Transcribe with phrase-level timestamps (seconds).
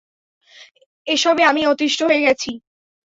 [1.07, 2.51] এসবে আমি অতিষ্ট হয়ে গেছি।